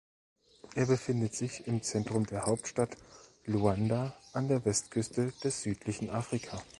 [0.73, 2.97] Er befindet sich im Zentrum der Hauptstadt
[3.45, 6.59] Luanda an der Westküste des südlichen Afrika.